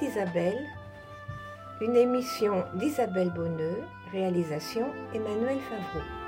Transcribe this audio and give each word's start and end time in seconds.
Poésie 0.00 0.12
d'Isabelle, 0.14 0.66
une 1.80 1.96
émission 1.96 2.64
d'Isabelle 2.74 3.30
Bonneux, 3.30 3.82
réalisation 4.12 4.86
Emmanuel 5.14 5.58
Favreau. 5.60 6.19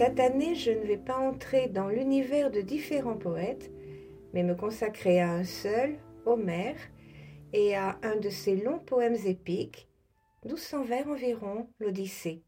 Cette 0.00 0.18
année, 0.18 0.54
je 0.54 0.70
ne 0.70 0.86
vais 0.86 0.96
pas 0.96 1.18
entrer 1.18 1.68
dans 1.68 1.88
l'univers 1.88 2.50
de 2.50 2.62
différents 2.62 3.18
poètes, 3.18 3.70
mais 4.32 4.42
me 4.42 4.54
consacrer 4.54 5.20
à 5.20 5.30
un 5.30 5.44
seul, 5.44 5.98
Homère, 6.24 6.78
et 7.52 7.76
à 7.76 7.98
un 8.02 8.16
de 8.16 8.30
ses 8.30 8.56
longs 8.56 8.78
poèmes 8.78 9.18
épiques, 9.26 9.90
1200 10.46 10.84
vers 10.84 11.06
environ, 11.06 11.68
l'Odyssée. 11.80 12.42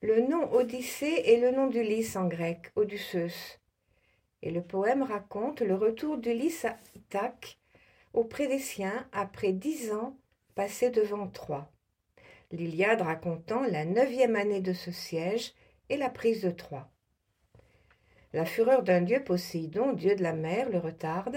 Le 0.00 0.22
nom 0.22 0.50
Odyssée 0.54 1.20
est 1.26 1.38
le 1.38 1.50
nom 1.50 1.66
d'Ulysse 1.66 2.16
en 2.16 2.28
grec, 2.28 2.72
Odysseus, 2.76 3.60
et 4.40 4.50
le 4.50 4.62
poème 4.62 5.02
raconte 5.02 5.60
le 5.60 5.74
retour 5.74 6.16
d'Ulysse 6.16 6.64
à 6.64 6.78
Ithaque 6.94 7.58
auprès 8.14 8.46
des 8.46 8.58
siens 8.58 9.06
après 9.12 9.52
dix 9.52 9.92
ans 9.92 10.16
passés 10.54 10.88
devant 10.88 11.28
Troie 11.28 11.70
l'Iliade 12.54 13.02
racontant 13.02 13.62
la 13.62 13.84
neuvième 13.84 14.36
année 14.36 14.60
de 14.60 14.72
ce 14.72 14.90
siège 14.90 15.52
et 15.88 15.96
la 15.96 16.10
prise 16.10 16.42
de 16.42 16.50
Troie. 16.50 16.90
La 18.32 18.44
fureur 18.44 18.82
d'un 18.82 19.00
dieu 19.00 19.22
Poséidon, 19.22 19.92
dieu 19.92 20.16
de 20.16 20.22
la 20.22 20.32
mer, 20.32 20.68
le 20.68 20.78
retarde, 20.78 21.36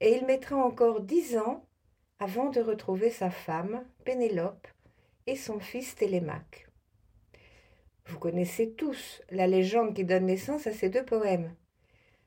et 0.00 0.16
il 0.16 0.24
mettra 0.24 0.56
encore 0.56 1.00
dix 1.02 1.36
ans 1.36 1.66
avant 2.18 2.50
de 2.50 2.60
retrouver 2.60 3.10
sa 3.10 3.30
femme, 3.30 3.84
Pénélope, 4.04 4.66
et 5.26 5.36
son 5.36 5.60
fils 5.60 5.94
Télémaque. 5.94 6.68
Vous 8.06 8.18
connaissez 8.18 8.72
tous 8.72 9.22
la 9.30 9.46
légende 9.46 9.94
qui 9.94 10.04
donne 10.04 10.26
naissance 10.26 10.66
à 10.66 10.72
ces 10.72 10.88
deux 10.88 11.04
poèmes. 11.04 11.54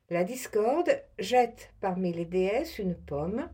La 0.10 0.24
discorde 0.24 1.04
jette 1.18 1.74
parmi 1.82 2.14
les 2.14 2.26
déesses 2.26 2.80
une 2.80 2.96
pomme 2.96 3.50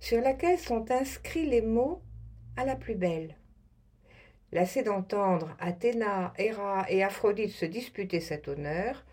sur 0.00 0.20
laquelle 0.20 0.58
sont 0.58 0.90
inscrits 0.90 1.46
les 1.46 1.62
mots 1.62 2.02
à 2.56 2.64
la 2.64 2.76
plus 2.76 2.94
belle. 2.94 3.36
Lassé 4.52 4.82
d'entendre 4.82 5.56
Athéna, 5.58 6.32
Héra 6.38 6.86
et 6.88 7.02
Aphrodite 7.02 7.50
se 7.50 7.66
disputer 7.66 8.20
cet 8.20 8.48
honneur, 8.48 9.04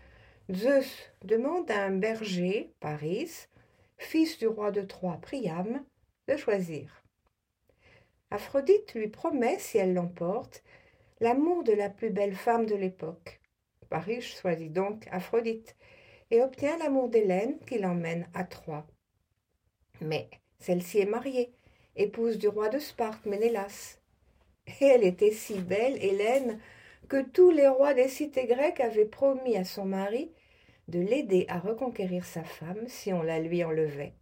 Zeus 0.52 1.10
demande 1.22 1.70
à 1.70 1.82
un 1.84 1.90
berger, 1.90 2.72
Paris, 2.80 3.30
fils 3.96 4.38
du 4.38 4.46
roi 4.46 4.70
de 4.70 4.82
Troie, 4.82 5.18
Priam, 5.20 5.84
de 6.28 6.36
choisir. 6.36 7.02
Aphrodite 8.30 8.94
lui 8.94 9.08
promet, 9.08 9.58
si 9.58 9.78
elle 9.78 9.94
l'emporte, 9.94 10.62
l'amour 11.20 11.64
de 11.64 11.72
la 11.72 11.90
plus 11.90 12.10
belle 12.10 12.34
femme 12.34 12.66
de 12.66 12.74
l'époque. 12.74 13.40
Paris 13.88 14.22
choisit 14.22 14.72
donc 14.72 15.06
Aphrodite 15.10 15.76
et 16.30 16.42
obtient 16.42 16.76
l'amour 16.78 17.08
d'Hélène 17.08 17.58
qui 17.60 17.78
l'emmène 17.78 18.28
à 18.34 18.44
Troie. 18.44 18.86
Mais 20.00 20.28
celle-ci 20.58 20.98
est 20.98 21.06
mariée, 21.06 21.54
épouse 21.96 22.38
du 22.38 22.48
roi 22.48 22.68
de 22.68 22.78
Sparte, 22.78 23.24
Ménélas. 23.26 23.98
Et 24.66 24.84
elle 24.84 25.04
était 25.04 25.32
si 25.32 25.58
belle, 25.58 26.02
Hélène, 26.02 26.58
que 27.08 27.22
tous 27.22 27.50
les 27.50 27.68
rois 27.68 27.94
des 27.94 28.08
cités 28.08 28.46
grecques 28.46 28.80
avaient 28.80 29.04
promis 29.04 29.56
à 29.56 29.64
son 29.64 29.84
mari 29.84 30.30
de 30.88 31.00
l'aider 31.00 31.46
à 31.48 31.58
reconquérir 31.58 32.24
sa 32.24 32.44
femme 32.44 32.88
si 32.88 33.12
on 33.12 33.22
la 33.22 33.40
lui 33.40 33.64
enlevait. 33.64 34.14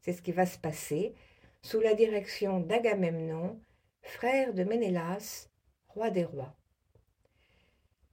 C'est 0.00 0.12
ce 0.12 0.22
qui 0.22 0.32
va 0.32 0.46
se 0.46 0.58
passer 0.58 1.14
sous 1.62 1.80
la 1.80 1.94
direction 1.94 2.60
d'Agamemnon, 2.60 3.58
frère 4.02 4.52
de 4.52 4.64
Ménélas, 4.64 5.48
roi 5.88 6.10
des 6.10 6.24
rois. 6.24 6.54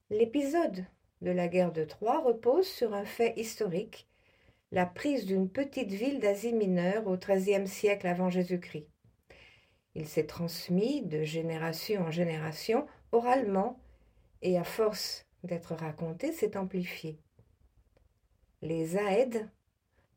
L'épisode 0.10 0.86
de 1.22 1.32
la 1.32 1.48
guerre 1.48 1.72
de 1.72 1.84
Troie 1.84 2.20
repose 2.20 2.68
sur 2.68 2.94
un 2.94 3.06
fait 3.06 3.34
historique, 3.38 4.08
la 4.72 4.86
prise 4.86 5.26
d'une 5.26 5.50
petite 5.50 5.92
ville 5.92 6.20
d'Asie 6.20 6.54
mineure 6.54 7.08
au 7.08 7.18
XIIIe 7.18 7.68
siècle 7.68 8.08
avant 8.08 8.30
Jésus-Christ. 8.30 8.91
Il 9.96 10.08
s'est 10.08 10.26
transmis 10.26 11.02
de 11.02 11.24
génération 11.24 12.04
en 12.04 12.12
génération 12.12 12.88
oralement 13.12 13.80
et 14.42 14.58
à 14.58 14.64
force 14.64 15.26
d'être 15.44 15.76
raconté, 15.76 16.32
s'est 16.32 16.58
amplifié. 16.58 17.20
Les 18.62 18.98
Aèdes, 18.98 19.50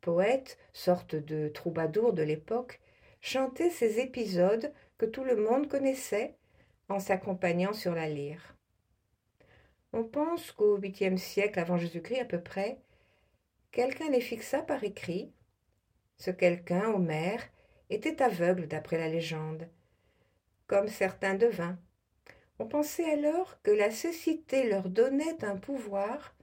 poètes, 0.01 0.57
sortes 0.71 1.15
de 1.15 1.49
troubadours 1.49 2.13
de 2.13 2.23
l'époque, 2.23 2.79
chantaient 3.21 3.71
ces 3.71 3.99
épisodes 3.99 4.71
que 4.97 5.05
tout 5.05 5.23
le 5.23 5.35
monde 5.35 5.67
connaissait 5.67 6.35
en 6.89 6.99
s'accompagnant 6.99 7.73
sur 7.73 7.95
la 7.95 8.07
lyre. 8.07 8.55
On 9.93 10.03
pense 10.03 10.51
qu'au 10.51 10.77
huitième 10.77 11.17
siècle 11.17 11.59
avant 11.59 11.77
Jésus-Christ 11.77 12.19
à 12.19 12.25
peu 12.25 12.39
près, 12.39 12.79
quelqu'un 13.71 14.09
les 14.09 14.21
fixa 14.21 14.61
par 14.61 14.83
écrit. 14.83 15.31
Ce 16.17 16.31
quelqu'un, 16.31 16.91
Homère, 16.91 17.41
était 17.89 18.21
aveugle 18.21 18.67
d'après 18.67 18.97
la 18.97 19.09
légende, 19.09 19.67
comme 20.67 20.87
certains 20.87 21.35
devins. 21.35 21.77
On 22.59 22.67
pensait 22.67 23.11
alors 23.11 23.61
que 23.61 23.71
la 23.71 23.91
cécité 23.91 24.69
leur 24.69 24.89
donnait 24.89 25.43
un 25.43 25.57
pouvoir 25.57 26.35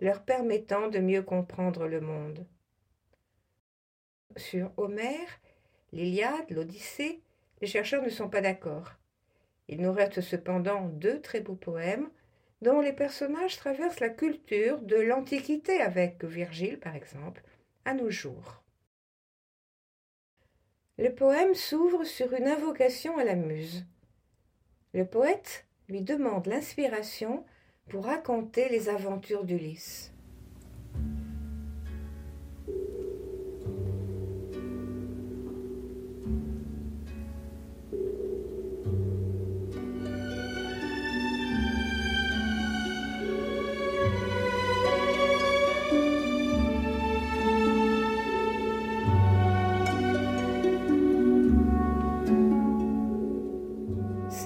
leur 0.00 0.22
permettant 0.22 0.88
de 0.88 1.00
mieux 1.00 1.22
comprendre 1.22 1.86
le 1.86 2.00
monde. 2.00 2.46
Sur 4.36 4.72
Homère, 4.76 5.40
l'Iliade, 5.92 6.50
l'Odyssée, 6.50 7.20
les 7.60 7.66
chercheurs 7.66 8.02
ne 8.02 8.10
sont 8.10 8.28
pas 8.28 8.40
d'accord. 8.40 8.92
Il 9.66 9.82
nous 9.82 9.92
reste 9.92 10.20
cependant 10.20 10.86
deux 10.88 11.20
très 11.20 11.40
beaux 11.40 11.56
poèmes 11.56 12.08
dont 12.62 12.80
les 12.80 12.92
personnages 12.92 13.56
traversent 13.56 14.00
la 14.00 14.08
culture 14.08 14.80
de 14.80 14.96
l'Antiquité 14.96 15.80
avec 15.80 16.24
Virgile, 16.24 16.78
par 16.78 16.94
exemple, 16.94 17.42
à 17.84 17.94
nos 17.94 18.10
jours. 18.10 18.62
Le 20.98 21.14
poème 21.14 21.54
s'ouvre 21.54 22.02
sur 22.02 22.32
une 22.32 22.48
invocation 22.48 23.18
à 23.18 23.24
la 23.24 23.36
muse. 23.36 23.84
Le 24.92 25.06
poète 25.06 25.64
lui 25.88 26.02
demande 26.02 26.46
l'inspiration 26.46 27.44
pour 27.88 28.06
raconter 28.06 28.68
les 28.68 28.88
aventures 28.88 29.44
d'Ulysse. 29.44 30.12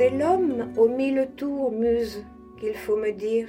C'est 0.03 0.11
l'homme 0.11 0.73
aux 0.77 0.89
mille 0.89 1.29
tours, 1.37 1.71
muse, 1.71 2.25
qu'il 2.59 2.75
faut 2.75 2.97
me 2.97 3.13
dire, 3.13 3.47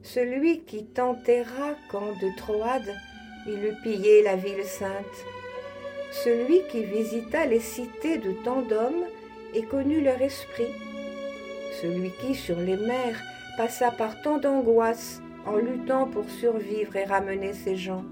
celui 0.00 0.60
qui 0.60 0.86
t'enterra 0.86 1.74
quand 1.90 2.12
de 2.22 2.36
Troade 2.36 2.94
il 3.48 3.64
eut 3.64 3.74
pillé 3.82 4.22
la 4.22 4.36
ville 4.36 4.62
sainte, 4.62 5.26
celui 6.12 6.60
qui 6.70 6.84
visita 6.84 7.46
les 7.46 7.58
cités 7.58 8.18
de 8.18 8.30
tant 8.44 8.62
d'hommes 8.62 9.06
et 9.52 9.62
connut 9.62 10.00
leur 10.00 10.22
esprit, 10.22 10.72
celui 11.82 12.12
qui 12.20 12.36
sur 12.36 12.60
les 12.60 12.76
mers 12.76 13.20
passa 13.56 13.90
par 13.90 14.22
tant 14.22 14.38
d'angoisses 14.38 15.20
en 15.46 15.56
luttant 15.56 16.06
pour 16.06 16.30
survivre 16.30 16.94
et 16.94 17.06
ramener 17.06 17.54
ses 17.54 17.74
gens. 17.74 18.04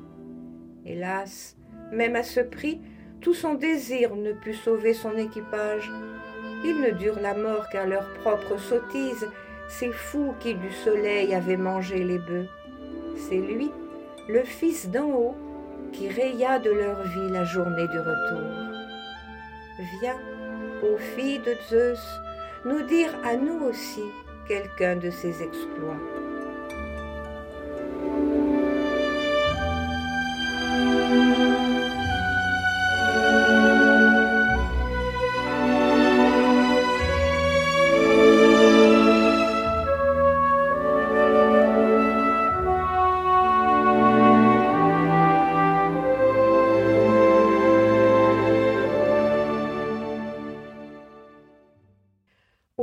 Hélas, 0.85 1.57
même 1.93 2.17
à 2.17 2.25
ce 2.25 2.41
prix, 2.41 2.81
tout 3.21 3.35
son 3.35 3.55
désir 3.55 4.17
ne 4.17 4.33
put 4.33 4.55
sauver 4.55 4.93
son 4.93 5.17
équipage. 5.17 5.89
Ils 6.65 6.81
ne 6.81 6.91
durent 6.91 7.21
la 7.21 7.35
mort 7.35 7.69
qu'à 7.69 7.87
leur 7.87 8.07
propre 8.15 8.59
sottise, 8.59 9.27
ces 9.69 9.93
fous 9.93 10.35
qui 10.41 10.55
du 10.55 10.73
soleil 10.73 11.35
avaient 11.35 11.57
mangé 11.57 12.03
les 12.03 12.19
bœufs. 12.19 12.49
C'est 13.17 13.39
lui, 13.39 13.71
le 14.29 14.43
fils 14.43 14.89
d'en 14.89 15.11
haut, 15.11 15.37
qui 15.93 16.09
raya 16.09 16.59
de 16.59 16.71
leur 16.71 17.03
vie 17.03 17.31
la 17.31 17.45
journée 17.45 17.87
du 17.89 17.99
retour. 17.99 18.51
Viens, 20.01 20.19
ô 20.83 20.97
fille 20.97 21.39
de 21.41 21.55
Zeus, 21.69 22.01
nous 22.65 22.83
dire 22.83 23.11
à 23.25 23.37
nous 23.37 23.65
aussi 23.67 24.03
quelqu'un 24.47 24.97
de 24.97 25.11
ses 25.11 25.43
exploits. 25.43 26.28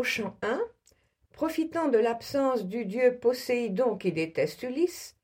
Chant 0.05 0.37
1, 0.43 0.61
profitant 1.31 1.89
de 1.89 1.97
l'absence 1.97 2.65
du 2.65 2.85
dieu 2.85 3.17
Poséidon 3.19 3.97
qui 3.97 4.11
déteste 4.11 4.63
Ulysse, 4.63 5.17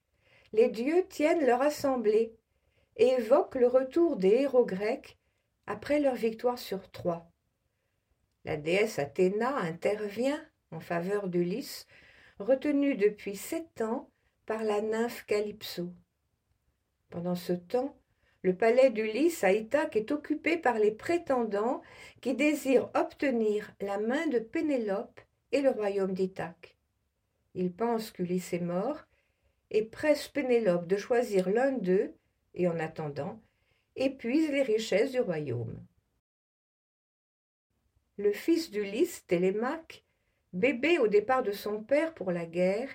les 0.54 0.70
dieux 0.70 1.06
tiennent 1.08 1.46
leur 1.46 1.62
assemblée 1.62 2.36
et 2.98 3.08
évoquent 3.10 3.56
le 3.56 3.68
retour 3.68 4.18
des 4.18 4.42
héros 4.42 4.66
grecs 4.66 5.18
après 5.68 6.00
leur 6.00 6.16
victoire 6.16 6.58
sur 6.60 6.90
Troie. 6.92 7.32
La 8.44 8.58
déesse 8.58 8.98
Athéna 8.98 9.56
intervient 9.58 10.44
en 10.72 10.80
faveur 10.80 11.28
d'Ulysse, 11.28 11.88
retenu 12.40 12.96
depuis 12.96 13.36
sept 13.36 13.82
ans 13.82 14.10
par 14.48 14.64
la 14.64 14.82
nymphe 14.82 15.26
Calypso. 15.28 15.94
Pendant 17.10 17.36
ce 17.36 17.54
temps, 17.54 18.01
le 18.44 18.56
palais 18.56 18.90
d'Ulysse 18.90 19.44
à 19.44 19.52
Ithaque 19.52 19.96
est 19.96 20.12
occupé 20.12 20.58
par 20.58 20.80
les 20.80 20.92
prétendants 20.92 21.82
qui 22.22 22.34
désirent 22.34 22.90
obtenir 22.96 23.72
la 23.82 24.00
main 24.00 24.28
de 24.28 24.40
Pénélope 24.40 25.22
et 25.52 25.62
le 25.62 25.70
royaume 25.70 26.14
d'Ithaque. 26.14 26.76
Ils 27.54 27.72
pensent 27.72 28.12
qu'Ulysse 28.12 28.54
est 28.54 28.60
mort 28.60 29.06
et 29.70 29.84
pressent 29.84 30.30
Pénélope 30.30 30.88
de 30.88 30.98
choisir 30.98 31.50
l'un 31.50 31.72
d'eux 31.72 32.14
et 32.56 32.68
en 32.68 32.80
attendant 32.80 33.40
épuisent 33.96 34.52
les 34.52 34.64
richesses 34.64 35.12
du 35.12 35.20
royaume. 35.20 35.78
Le 38.18 38.32
fils 38.32 38.72
d'Ulysse, 38.72 39.26
Télémaque, 39.28 40.04
bébé 40.54 40.98
au 40.98 41.08
départ 41.08 41.44
de 41.44 41.52
son 41.52 41.84
père 41.84 42.14
pour 42.14 42.32
la 42.32 42.46
guerre, 42.46 42.90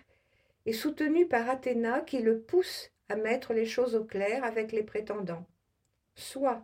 est 0.64 0.72
soutenu 0.72 1.26
par 1.26 1.48
Athéna 1.48 2.00
qui 2.00 2.18
le 2.18 2.40
pousse 2.40 2.90
à 3.08 3.16
mettre 3.16 3.52
les 3.52 3.66
choses 3.66 3.94
au 3.94 4.04
clair 4.04 4.44
avec 4.44 4.72
les 4.72 4.82
prétendants. 4.82 5.46
Soit 6.14 6.62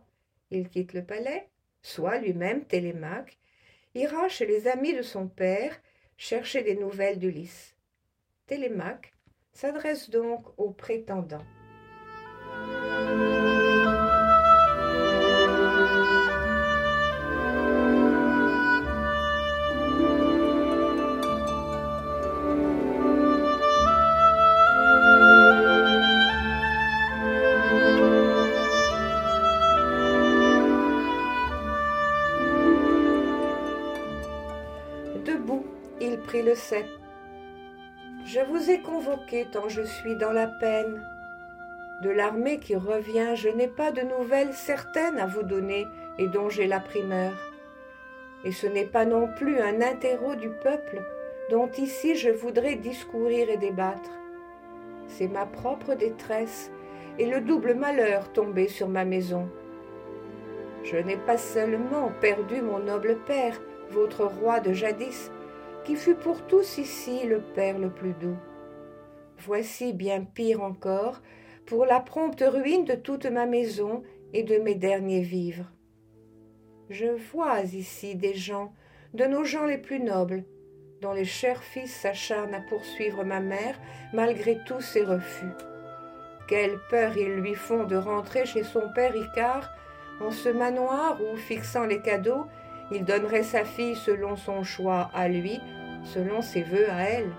il 0.51 0.69
quitte 0.69 0.93
le 0.93 1.05
palais, 1.05 1.49
soit 1.83 2.19
lui-même, 2.19 2.65
Télémaque, 2.65 3.39
ira 3.95 4.29
chez 4.29 4.47
les 4.47 4.69
amis 4.69 4.95
de 4.95 5.03
son 5.03 5.29
père 5.29 5.79
chercher 6.17 6.63
des 6.63 6.77
nouvelles 6.77 7.19
d'Ulysse. 7.19 7.75
Télémaque 8.47 9.13
s'adresse 9.53 10.11
donc 10.11 10.47
aux 10.59 10.71
prétendants. 10.71 11.45
Le 36.43 36.55
sait. 36.55 36.87
Je 38.25 38.41
vous 38.41 38.71
ai 38.71 38.81
convoqué 38.81 39.47
tant 39.51 39.69
je 39.69 39.83
suis 39.83 40.17
dans 40.17 40.33
la 40.33 40.47
peine. 40.47 41.03
De 42.03 42.11
l'armée 42.11 42.59
qui 42.59 42.77
revient, 42.77 43.35
je 43.35 43.49
n'ai 43.49 43.69
pas 43.69 43.93
de 43.93 44.03
nouvelles 44.03 44.53
certaines 44.53 45.19
à 45.19 45.27
vous 45.27 45.43
donner 45.43 45.87
et 46.19 46.29
dont 46.29 46.49
j'ai 46.49 46.67
la 46.67 46.81
primeur. 46.81 47.33
Et 48.45 48.53
ce 48.53 48.67
n'est 48.67 48.87
pas 48.87 49.05
non 49.05 49.29
plus 49.37 49.59
un 49.61 49.81
interro 49.81 50.35
du 50.35 50.51
peuple 50.51 51.03
dont 51.51 51.71
ici 51.79 52.17
je 52.17 52.31
voudrais 52.31 52.77
discourir 52.77 53.51
et 53.51 53.57
débattre. 53.57 54.11
C'est 55.07 55.29
ma 55.29 55.47
propre 55.47 55.95
détresse 55.95 56.71
et 57.19 57.27
le 57.27 57.41
double 57.41 57.75
malheur 57.75 58.33
tombé 58.33 58.69
sur 58.69 58.89
ma 58.89 59.05
maison. 59.05 59.49
Je 60.85 60.97
n'ai 60.97 61.17
pas 61.17 61.39
seulement 61.39 62.11
perdu 62.21 62.63
mon 62.63 62.81
noble 62.81 63.17
père, 63.27 63.61
votre 63.91 64.25
roi 64.25 64.61
de 64.61 64.73
jadis, 64.73 65.31
qui 65.85 65.97
fut 65.97 66.15
pour 66.15 66.47
tous 66.47 66.79
ici 66.79 67.27
le 67.27 67.41
Père 67.41 67.79
le 67.79 67.91
plus 67.91 68.15
doux. 68.15 68.37
Voici 69.39 69.93
bien 69.93 70.25
pire 70.25 70.63
encore 70.63 71.21
pour 71.67 71.87
la 71.87 72.01
prompte 72.01 72.45
ruine 72.47 72.85
de 72.85 72.95
toute 72.95 73.27
ma 73.27 73.47
maison 73.47 74.03
et 74.33 74.43
de 74.43 74.59
mes 74.59 74.75
derniers 74.75 75.23
vivres. 75.23 75.71
Je 76.91 77.07
vois 77.07 77.61
ici 77.61 78.15
des 78.15 78.35
gens, 78.35 78.73
de 79.15 79.25
nos 79.25 79.45
gens 79.45 79.67
les 79.67 79.79
plus 79.79 80.01
nobles, 80.01 80.45
dont 81.01 81.13
les 81.13 81.25
chers 81.25 81.63
fils 81.63 81.93
s'acharnent 81.93 82.55
à 82.55 82.61
poursuivre 82.61 83.25
ma 83.25 83.41
mère 83.41 83.79
malgré 84.13 84.59
tous 84.67 84.81
ses 84.81 85.03
refus. 85.03 85.51
Quelle 86.49 86.79
peur 86.91 87.17
ils 87.17 87.35
lui 87.35 87.55
font 87.55 87.85
de 87.85 87.97
rentrer 87.97 88.45
chez 88.47 88.63
son 88.63 88.83
père 88.95 89.17
Icare 89.17 89.71
en 90.21 90.31
ce 90.31 90.49
manoir 90.49 91.19
où, 91.21 91.37
fixant 91.37 91.85
les 91.85 92.01
cadeaux, 92.01 92.47
il 92.91 93.05
donnerait 93.05 93.43
sa 93.43 93.65
fille 93.65 93.97
selon 93.97 94.37
son 94.37 94.63
choix 94.63 95.11
à 95.15 95.29
lui, 95.29 95.61
selon 96.05 96.43
ses 96.43 96.63
voeux 96.63 96.91
à 96.91 97.03
elle. 97.03 97.33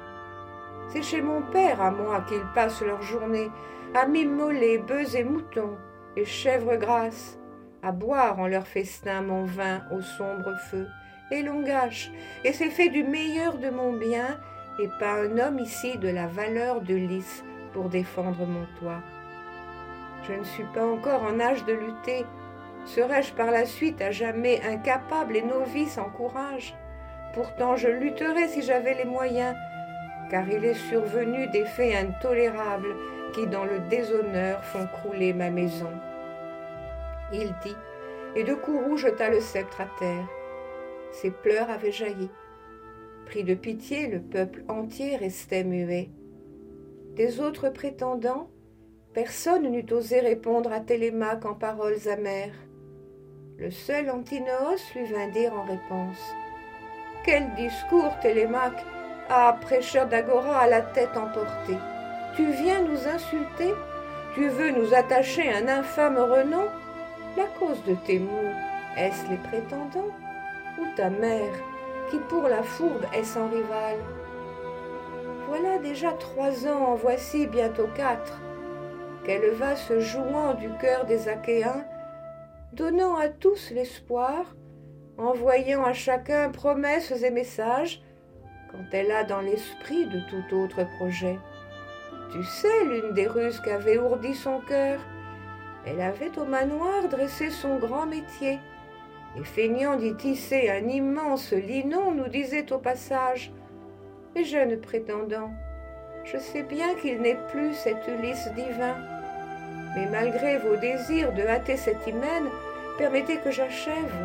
C'est 0.90 1.04
chez 1.04 1.22
mon 1.22 1.42
père 1.42 1.82
à 1.82 1.92
moi 1.92 2.22
qu'ils 2.28 2.46
passent 2.54 2.82
leur 2.82 3.02
journée, 3.02 3.50
à 3.94 4.06
m'immoler 4.06 4.80
bœufs 4.80 5.16
et 5.16 5.24
moutons, 5.24 5.78
et 6.16 6.26
chèvres 6.26 6.76
grasses, 6.76 7.40
à 7.82 7.92
boire 7.92 8.40
en 8.40 8.48
leur 8.48 8.68
festin 8.68 9.22
mon 9.22 9.46
vin 9.46 9.82
au 9.92 10.02
sombre 10.02 10.56
feu, 10.70 10.88
et 11.32 11.42
l'on 11.42 11.62
gâche, 11.62 12.12
et 12.44 12.54
c'est 12.54 12.70
fait 12.70 12.90
du 12.90 13.04
meilleur 13.04 13.58
de 13.58 13.70
mon 13.70 13.94
bien, 13.94 14.40
et 14.80 14.90
pas 15.00 15.22
un 15.22 15.38
homme 15.38 15.60
ici 15.60 15.98
de 15.98 16.10
la 16.10 16.28
valeur 16.28 16.82
de 16.82 16.96
lys 16.96 17.44
pour 17.74 17.90
défendre 17.90 18.46
mon 18.46 18.66
toit. 18.80 19.02
Je 20.28 20.34
ne 20.34 20.44
suis 20.44 20.66
pas 20.74 20.86
encore 20.86 21.24
en 21.24 21.40
âge 21.40 21.66
de 21.66 21.74
lutter, 21.74 22.26
Serais-je 22.86 23.34
par 23.34 23.50
la 23.50 23.66
suite 23.66 24.02
à 24.02 24.12
jamais 24.12 24.62
incapable 24.62 25.38
et 25.38 25.42
novice 25.42 25.98
en 25.98 26.10
courage? 26.10 26.76
Pourtant 27.34 27.76
je 27.76 27.88
lutterais 27.88 28.48
si 28.48 28.62
j'avais 28.62 28.94
les 28.94 29.06
moyens, 29.06 29.56
car 30.30 30.48
il 30.50 30.64
est 30.66 30.74
survenu 30.74 31.48
des 31.48 31.66
faits 31.66 31.96
intolérables 31.96 32.96
qui 33.34 33.48
dans 33.48 33.66
le 33.66 33.80
déshonneur 33.90 34.64
font 34.64 34.86
crouler 34.88 35.34
ma 35.34 35.50
maison. 35.50 35.90
Il 37.32 37.54
dit, 37.64 37.76
et 38.36 38.44
de 38.44 38.54
courroux 38.54 38.98
jeta 38.98 39.30
le 39.30 39.40
sceptre 39.40 39.82
à 39.82 39.88
terre. 39.98 40.28
Ses 41.12 41.32
pleurs 41.32 41.70
avaient 41.70 41.92
jailli. 41.92 42.30
Pris 43.26 43.44
de 43.44 43.56
pitié, 43.56 44.08
le 44.08 44.20
peuple 44.20 44.64
entier 44.68 45.16
restait 45.16 45.64
muet. 45.64 46.10
Des 47.16 47.40
autres 47.40 47.70
prétendants, 47.70 48.50
personne 49.14 49.70
n'eût 49.72 49.86
osé 49.92 50.20
répondre 50.20 50.72
à 50.72 50.80
Télémaque 50.80 51.46
en 51.46 51.54
paroles 51.54 52.08
amères. 52.12 52.54
Le 53.60 53.70
seul 53.70 54.10
Antinoos 54.10 54.82
lui 54.96 55.06
vint 55.06 55.28
dire 55.28 55.54
en 55.54 55.64
réponse 55.64 56.36
Quel 57.24 57.54
discours, 57.54 58.12
Télémaque 58.20 58.84
Ah, 59.30 59.56
prêcheur 59.62 60.08
d'Agora 60.08 60.62
à 60.62 60.68
la 60.68 60.82
tête 60.82 61.16
emportée. 61.16 61.78
Tu 62.36 62.52
viens 62.52 62.82
nous 62.82 63.08
insulter? 63.08 63.72
Tu 64.34 64.48
veux 64.48 64.72
nous 64.72 64.96
attacher 64.96 65.54
un 65.54 65.68
infâme 65.68 66.18
renom? 66.18 66.66
La 67.38 67.46
cause 67.60 67.84
de 67.86 67.94
tes 68.06 68.18
mots, 68.18 68.52
est-ce 68.98 69.30
les 69.30 69.38
prétendants 69.38 70.12
Ou 70.80 70.86
ta 70.96 71.12
mère, 71.12 71.54
qui 72.10 72.18
pour 72.18 72.48
la 72.48 72.64
fourbe 72.64 73.06
est 73.14 73.24
sans 73.24 73.50
rival? 73.50 73.98
Voilà 75.48 75.78
déjà 75.78 76.12
trois 76.14 76.68
ans, 76.68 76.96
voici 76.96 77.46
bientôt 77.46 77.88
quatre, 77.96 78.42
qu'elle 79.24 79.52
va 79.52 79.76
se 79.76 80.00
jouant 80.00 80.56
du 80.56 80.70
cœur 80.82 81.06
des 81.06 81.30
Achéens 81.30 81.86
donnant 82.74 83.16
à 83.18 83.30
tous 83.30 83.72
l'espoir, 83.72 84.56
envoyant 85.18 85.84
à 85.84 85.94
chacun 85.94 86.50
promesses 86.50 87.12
et 87.12 87.32
messages, 87.32 88.02
quand 88.72 88.84
elle 88.92 89.12
a 89.12 89.24
dans 89.24 89.42
l'esprit 89.42 90.08
de 90.08 90.20
tout 90.30 90.56
autre 90.56 90.84
projet. 90.98 91.38
Tu 92.32 92.44
sais, 92.44 92.86
l'une 92.86 93.14
des 93.14 93.28
ruses 93.28 93.60
qu'avait 93.60 94.00
ourdi 94.00 94.34
son 94.34 94.60
cœur, 94.62 95.00
elle 95.86 96.02
avait 96.02 96.38
au 96.40 96.46
manoir 96.46 97.08
dressé 97.10 97.52
son 97.52 97.78
grand 97.78 98.08
métier, 98.08 98.58
et 99.38 99.44
feignant 99.44 99.96
d'y 99.96 100.16
tisser 100.16 100.70
un 100.70 100.88
immense 100.88 101.52
linon, 101.52 102.12
nous 102.12 102.28
disait 102.28 102.72
au 102.72 102.80
passage 102.80 103.52
Mes 104.36 104.46
jeunes 104.46 104.80
prétendants, 104.82 105.52
je 106.24 106.38
sais 106.38 106.64
bien 106.64 106.96
qu'il 106.96 107.22
n'est 107.22 107.40
plus 107.52 107.74
cet 107.74 108.08
Ulysse 108.08 108.50
divin, 108.56 108.96
mais 109.96 110.08
malgré 110.08 110.58
vos 110.58 110.76
désirs 110.76 111.34
de 111.34 111.44
hâter 111.44 111.78
cet 111.78 112.08
hymen, 112.08 112.50
permettez 112.98 113.38
que 113.38 113.52
j'achève. 113.52 114.16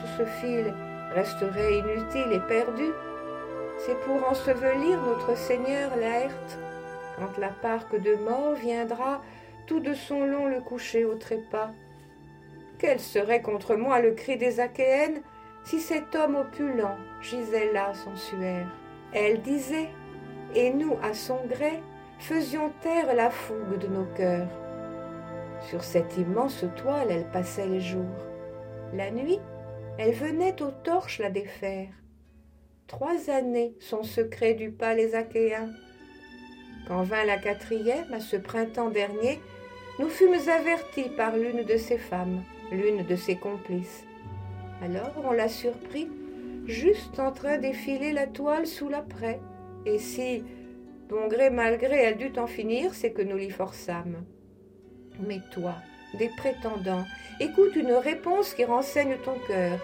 Tout 0.00 0.06
ce 0.18 0.24
fil 0.24 0.72
resterait 1.14 1.78
inutile 1.78 2.32
et 2.32 2.40
perdu. 2.40 2.90
C'est 3.78 3.98
pour 4.00 4.28
ensevelir 4.28 5.00
notre 5.02 5.36
Seigneur 5.36 5.96
Laerte, 5.96 6.58
quand 7.18 7.38
la 7.38 7.48
parque 7.48 8.00
de 8.00 8.14
mort 8.16 8.54
viendra 8.54 9.22
tout 9.66 9.80
de 9.80 9.94
son 9.94 10.24
long 10.24 10.46
le 10.46 10.60
coucher 10.60 11.04
au 11.04 11.14
trépas. 11.14 11.70
Quel 12.78 13.00
serait 13.00 13.40
contre 13.40 13.74
moi 13.76 14.00
le 14.00 14.12
cri 14.12 14.36
des 14.36 14.60
Achéennes 14.60 15.20
si 15.64 15.80
cet 15.80 16.14
homme 16.14 16.36
opulent 16.36 16.96
gisait 17.22 17.72
là 17.72 17.92
son 17.94 18.14
suaire? 18.16 18.68
Elle 19.12 19.40
disait, 19.40 19.88
et 20.54 20.70
nous, 20.70 20.96
à 21.02 21.14
son 21.14 21.38
gré, 21.48 21.82
faisions 22.18 22.70
taire 22.82 23.14
la 23.14 23.30
fougue 23.30 23.78
de 23.78 23.88
nos 23.88 24.06
cœurs. 24.16 24.65
Sur 25.62 25.82
cette 25.82 26.16
immense 26.16 26.64
toile, 26.76 27.08
elle 27.10 27.30
passait 27.30 27.66
les 27.66 27.80
jours. 27.80 28.04
La 28.92 29.10
nuit, 29.10 29.40
elle 29.98 30.12
venait 30.12 30.62
aux 30.62 30.70
torches 30.70 31.18
la 31.18 31.30
défaire. 31.30 31.88
trois 32.86 33.30
années 33.30 33.74
son 33.80 34.02
secret 34.02 34.54
du 34.54 34.70
pas 34.70 34.94
les 34.94 35.14
Achéens. 35.14 35.70
Quand 36.86 37.02
vint 37.02 37.24
la 37.24 37.36
quatrième, 37.36 38.12
à 38.12 38.20
ce 38.20 38.36
printemps 38.36 38.90
dernier, 38.90 39.40
nous 39.98 40.08
fûmes 40.08 40.48
avertis 40.48 41.08
par 41.16 41.36
l'une 41.36 41.64
de 41.64 41.76
ses 41.76 41.98
femmes, 41.98 42.42
l'une 42.70 43.04
de 43.04 43.16
ses 43.16 43.36
complices. 43.36 44.04
Alors 44.82 45.14
on 45.24 45.32
la 45.32 45.48
surprit, 45.48 46.08
juste 46.66 47.18
en 47.18 47.32
train 47.32 47.58
d'effiler 47.58 48.12
la 48.12 48.26
toile 48.26 48.66
sous 48.66 48.88
la 48.88 49.02
praie. 49.02 49.40
Et 49.84 49.98
si, 49.98 50.44
bon 51.08 51.26
gré 51.28 51.50
mal 51.50 51.78
gré, 51.78 51.96
elle 51.96 52.18
dut 52.18 52.38
en 52.38 52.46
finir, 52.46 52.94
c'est 52.94 53.12
que 53.12 53.22
nous 53.22 53.36
l'y 53.36 53.50
forçâmes. 53.50 54.24
Mais 55.20 55.40
toi, 55.50 55.74
des 56.18 56.30
prétendants, 56.36 57.04
écoute 57.40 57.76
une 57.76 57.92
réponse 57.92 58.54
qui 58.54 58.64
renseigne 58.64 59.16
ton 59.24 59.34
cœur, 59.46 59.78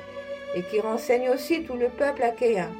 et 0.54 0.62
qui 0.62 0.80
renseigne 0.80 1.30
aussi 1.30 1.64
tout 1.64 1.76
le 1.76 1.88
peuple 1.88 2.22
achéen. 2.22 2.70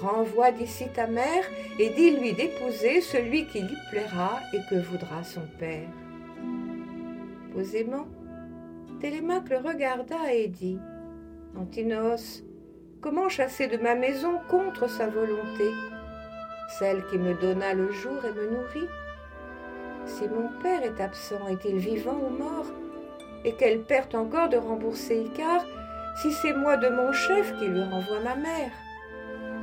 Renvoie 0.00 0.52
d'ici 0.52 0.86
ta 0.94 1.06
mère 1.06 1.44
et 1.78 1.90
dis-lui 1.90 2.32
d'épouser 2.32 3.00
celui 3.00 3.46
qui 3.46 3.60
lui 3.60 3.76
plaira 3.90 4.38
et 4.52 4.60
que 4.70 4.76
voudra 4.76 5.24
son 5.24 5.42
père. 5.58 5.88
Posément, 7.52 8.06
Télémaque 9.00 9.48
le 9.48 9.56
regarda 9.56 10.32
et 10.32 10.46
dit 10.46 10.78
Antinos, 11.56 12.44
comment 13.00 13.28
chasser 13.28 13.66
de 13.66 13.78
ma 13.78 13.94
maison 13.94 14.38
contre 14.48 14.88
sa 14.88 15.08
volonté, 15.08 15.70
celle 16.78 17.04
qui 17.06 17.18
me 17.18 17.34
donna 17.34 17.74
le 17.74 17.90
jour 17.90 18.24
et 18.24 18.32
me 18.32 18.50
nourrit 18.50 18.88
Si 20.18 20.28
mon 20.28 20.48
père 20.60 20.82
est 20.82 21.00
absent, 21.00 21.46
est-il 21.48 21.76
vivant 21.76 22.18
ou 22.18 22.30
mort? 22.30 22.66
Et 23.44 23.52
quelle 23.52 23.80
perte 23.80 24.14
encore 24.14 24.48
de 24.48 24.56
rembourser 24.56 25.16
Icare 25.20 25.64
si 26.20 26.32
c'est 26.32 26.52
moi 26.52 26.76
de 26.76 26.88
mon 26.88 27.12
chef 27.12 27.56
qui 27.58 27.66
lui 27.66 27.82
renvoie 27.82 28.18
ma 28.18 28.34
mère? 28.34 28.72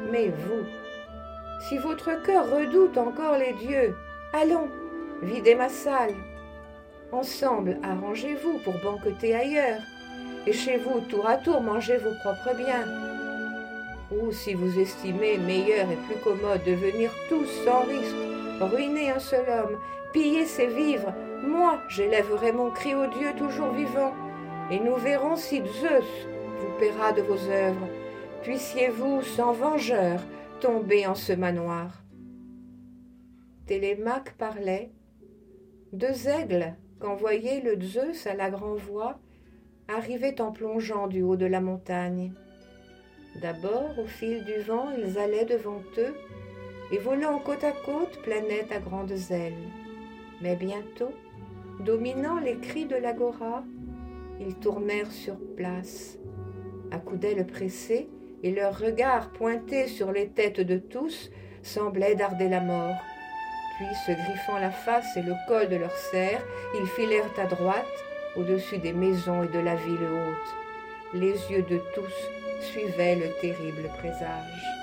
Mais 0.10 0.30
vous, 0.30 0.66
si 1.68 1.78
votre 1.78 2.24
cœur 2.24 2.50
redoute 2.50 2.98
encore 2.98 3.38
les 3.38 3.54
dieux, 3.54 3.96
allons, 4.34 4.70
videz 5.22 5.54
ma 5.54 5.70
salle. 5.70 6.16
Ensemble, 7.12 7.78
arrangez-vous 7.84 8.60
pour 8.60 8.76
banqueter 8.82 9.36
ailleurs, 9.36 9.82
et 10.46 10.54
chez 10.54 10.78
vous, 10.78 11.02
tour 11.02 11.28
à 11.28 11.36
tour, 11.36 11.62
mangez 11.62 11.98
vos 11.98 12.16
propres 12.24 12.56
biens. 12.56 12.88
Ou 14.12 14.32
si 14.32 14.54
vous 14.54 14.80
estimez 14.80 15.38
meilleur 15.38 15.92
et 15.92 15.98
plus 16.08 16.22
commode 16.24 16.64
de 16.64 16.72
venir 16.72 17.12
tous 17.28 17.48
sans 17.66 17.82
risque, 17.82 18.16
ruiner 18.62 19.12
un 19.12 19.20
seul 19.20 19.46
homme, 19.50 19.78
piller 20.18 20.46
ses 20.48 20.66
vivres, 20.66 21.14
moi 21.44 21.80
j'élèverai 21.90 22.52
mon 22.52 22.72
cri 22.72 22.96
au 22.96 23.06
Dieu 23.06 23.34
toujours 23.38 23.72
vivant, 23.72 24.14
et 24.72 24.80
nous 24.80 24.96
verrons 24.96 25.36
si 25.36 25.58
Zeus 25.58 26.28
vous 26.58 26.80
paiera 26.80 27.14
de 27.14 27.22
vos 27.22 27.52
œuvres. 27.52 27.88
Puissiez-vous, 28.42 29.22
sans 29.22 29.54
vengeur, 29.54 30.20
tomber 30.60 31.06
en 31.06 31.14
ce 31.14 31.34
manoir. 31.34 32.04
Télémaque 33.68 34.34
parlait. 34.40 34.90
Deux 35.94 36.28
aigles, 36.28 36.74
qu'envoyait 37.00 37.62
le 37.62 37.80
Zeus 37.80 38.26
à 38.26 38.34
la 38.34 38.50
grand-voix, 38.50 39.20
arrivaient 39.88 40.42
en 40.42 40.52
plongeant 40.52 41.06
du 41.06 41.22
haut 41.22 41.36
de 41.36 41.46
la 41.46 41.62
montagne. 41.62 42.34
D'abord, 43.40 44.00
au 44.00 44.08
fil 44.08 44.44
du 44.46 44.62
vent, 44.62 44.88
ils 44.98 45.20
allaient 45.20 45.46
devant 45.46 45.84
eux, 46.00 46.16
et 46.92 46.98
volant 46.98 47.38
côte 47.38 47.64
à 47.64 47.72
côte, 47.72 48.20
planaient 48.24 48.66
à 48.72 48.80
grandes 48.80 49.12
ailes. 49.30 49.54
Mais 50.42 50.56
bientôt, 50.56 51.12
dominant 51.80 52.40
les 52.40 52.58
cris 52.58 52.86
de 52.86 52.96
l'agora, 52.96 53.64
ils 54.40 54.56
tournèrent 54.56 55.12
sur 55.12 55.36
place, 55.56 56.18
accoudaient 56.92 57.36
le 57.36 57.46
pressé, 57.46 58.08
et 58.44 58.52
leurs 58.52 58.78
regards 58.78 59.32
pointés 59.32 59.88
sur 59.88 60.12
les 60.12 60.30
têtes 60.30 60.62
de 60.62 60.78
tous 60.78 61.32
semblaient 61.64 62.16
darder 62.16 62.50
la 62.50 62.62
mort. 62.62 62.96
Puis, 63.78 63.88
se 64.06 64.12
griffant 64.12 64.60
la 64.60 64.72
face 64.72 65.18
et 65.18 65.22
le 65.22 65.34
col 65.48 65.70
de 65.70 65.76
leurs 65.76 65.96
serres, 65.96 66.44
ils 66.80 66.88
filèrent 66.88 67.40
à 67.40 67.46
droite, 67.46 67.86
au-dessus 68.36 68.78
des 68.78 68.94
maisons 68.94 69.44
et 69.44 69.48
de 69.48 69.60
la 69.60 69.76
ville 69.76 70.04
haute. 70.04 71.20
Les 71.20 71.34
yeux 71.52 71.64
de 71.64 71.80
tous 71.96 72.62
suivaient 72.62 73.16
le 73.16 73.30
terrible 73.42 73.90
présage. 73.98 74.77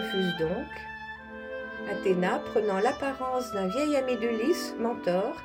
Refuse 0.00 0.36
donc. 0.38 0.68
Athéna, 1.90 2.38
prenant 2.38 2.78
l'apparence 2.78 3.52
d'un 3.52 3.68
vieil 3.68 3.96
ami 3.96 4.16
d'Ulysse, 4.16 4.74
Mentor, 4.78 5.36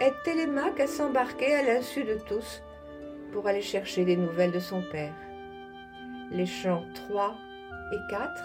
aide 0.00 0.14
Télémaque 0.24 0.80
à 0.80 0.86
s'embarquer 0.86 1.54
à 1.54 1.62
l'insu 1.62 2.04
de 2.04 2.14
tous 2.14 2.62
pour 3.32 3.46
aller 3.46 3.62
chercher 3.62 4.04
des 4.04 4.16
nouvelles 4.16 4.52
de 4.52 4.58
son 4.58 4.82
père. 4.90 5.14
Les 6.30 6.46
chants 6.46 6.84
3 6.94 7.34
et 7.92 8.10
4 8.10 8.42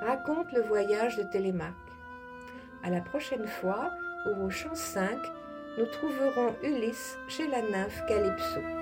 racontent 0.00 0.50
le 0.54 0.62
voyage 0.62 1.16
de 1.16 1.22
Télémaque. 1.24 1.72
À 2.82 2.90
la 2.90 3.00
prochaine 3.00 3.46
fois, 3.46 3.92
où 4.26 4.44
au 4.44 4.50
chant 4.50 4.74
5, 4.74 5.18
nous 5.78 5.86
trouverons 5.86 6.54
Ulysse 6.62 7.18
chez 7.28 7.46
la 7.46 7.62
nymphe 7.62 8.04
Calypso. 8.06 8.77